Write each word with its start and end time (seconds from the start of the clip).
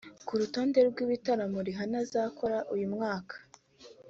Ku 0.27 0.33
rutonde 0.39 0.79
rw’ibitaramo 0.89 1.59
Rihanna 1.67 1.97
azakora 2.03 2.57
uyu 2.73 2.87
mwaka 2.93 3.35